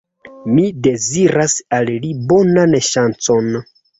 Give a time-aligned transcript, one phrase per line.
[0.53, 3.55] Mi deziras al li bonan ŝancon!